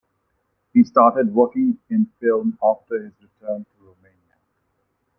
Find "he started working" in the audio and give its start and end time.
0.73-1.77